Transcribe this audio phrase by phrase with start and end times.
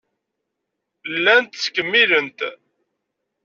[1.13, 2.39] Llant ttkemmilent.